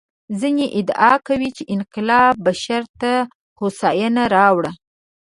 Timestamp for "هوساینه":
3.59-4.23